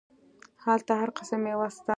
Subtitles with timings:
[0.63, 1.89] هلته هر قسم ميوه سته.